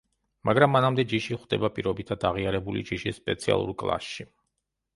[0.49, 4.31] მაგრამ მანამდე ჯიში ხვდება პირობითად აღიარებული ჯიშის სპეციალურ კლასში.